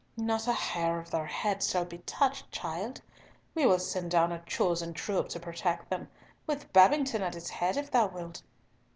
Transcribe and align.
"Not 0.17 0.47
a 0.47 0.51
hair 0.53 0.97
of 0.97 1.11
their 1.11 1.27
heads 1.27 1.69
shall 1.69 1.85
be 1.85 1.99
touched, 1.99 2.51
child. 2.51 2.99
We 3.53 3.67
will 3.67 3.77
send 3.77 4.09
down 4.09 4.31
a 4.31 4.41
chosen 4.47 4.93
troop 4.95 5.29
to 5.29 5.39
protect 5.39 5.91
them, 5.91 6.07
with 6.47 6.73
Babington 6.73 7.21
at 7.21 7.35
its 7.35 7.51
head 7.51 7.77
if 7.77 7.91
thou 7.91 8.07
wilt. 8.07 8.41